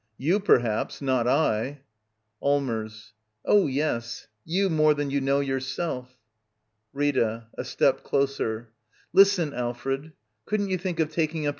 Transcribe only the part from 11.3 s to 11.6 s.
up your work ain?